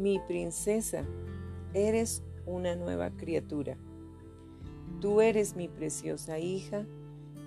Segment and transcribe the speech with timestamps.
[0.00, 1.04] Mi princesa,
[1.74, 3.76] eres una nueva criatura.
[4.98, 6.86] Tú eres mi preciosa hija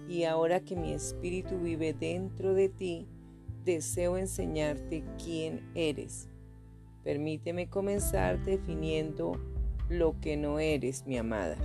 [0.08, 3.08] y ahora que mi espíritu vive dentro de ti,
[3.66, 6.30] deseo enseñarte quién eres.
[7.04, 9.32] Permíteme comenzar definiendo
[9.90, 11.58] lo que no eres, mi amada.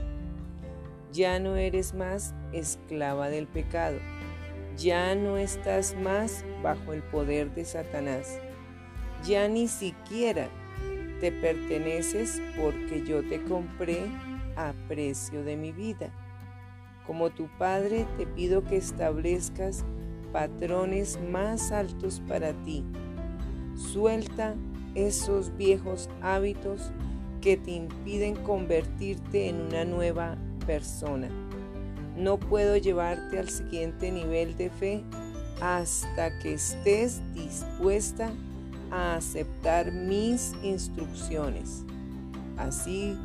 [1.12, 3.98] Ya no eres más esclava del pecado.
[4.78, 8.40] Ya no estás más bajo el poder de Satanás.
[9.26, 10.48] Ya ni siquiera
[11.20, 14.02] te perteneces porque yo te compré
[14.56, 16.10] a precio de mi vida.
[17.06, 19.84] Como tu Padre te pido que establezcas
[20.32, 22.84] patrones más altos para ti.
[23.74, 24.54] Suelta
[24.94, 26.92] esos viejos hábitos
[27.40, 31.28] que te impiden convertirte en una nueva persona.
[32.16, 35.04] No puedo llevarte al siguiente nivel de fe
[35.60, 38.32] hasta que estés dispuesta
[38.90, 41.84] a aceptar mis instrucciones.
[42.56, 43.16] Así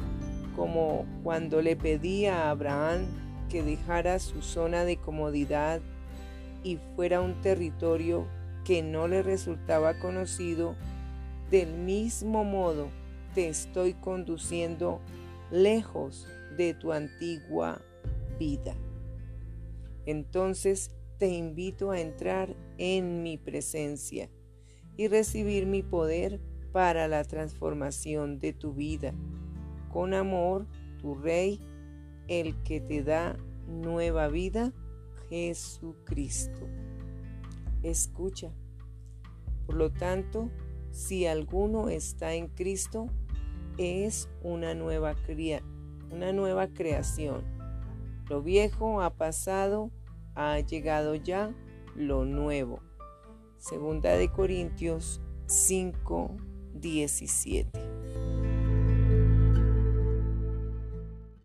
[0.56, 3.06] como cuando le pedí a Abraham
[3.50, 5.82] que dejara su zona de comodidad
[6.64, 8.28] y fuera un territorio
[8.64, 10.76] que no le resultaba conocido,
[11.52, 12.90] del mismo modo
[13.36, 15.02] te estoy conduciendo
[15.52, 16.28] lejos
[16.58, 17.82] de tu antigua
[18.40, 18.76] vida.
[20.06, 24.30] Entonces te invito a entrar en mi presencia
[24.98, 26.40] y recibir mi poder
[26.72, 29.14] para la transformación de tu vida.
[29.92, 30.66] Con amor,
[31.00, 31.60] tu Rey,
[32.28, 34.74] el que te da nueva vida,
[35.30, 36.68] Jesucristo.
[37.84, 38.52] Escucha.
[39.66, 40.50] Por lo tanto,
[40.92, 43.08] si alguno está en Cristo,
[43.78, 45.16] es una nueva,
[46.12, 47.44] una nueva creación.
[48.30, 49.92] Lo viejo ha pasado,
[50.36, 51.54] ha llegado ya
[51.96, 52.82] lo nuevo.
[53.64, 56.36] Segunda de Corintios 5,
[56.74, 57.93] 17.